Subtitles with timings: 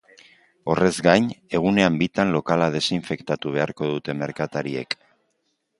[0.73, 1.27] Horrez gain,
[1.59, 4.99] egunean bitan lokala desinfektatu beharko dute merkatariek.